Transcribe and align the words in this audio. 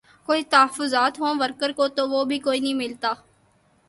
کوئی 0.27 0.43
تحفظات 0.51 1.19
ہوں 1.19 1.33
ورکر 1.39 1.71
کو 1.77 1.87
تو 1.97 2.07
وہ 2.09 2.23
بھی 2.25 2.39
کوئی 2.39 2.59
نہیں 2.59 2.73
ملتا 2.75 3.11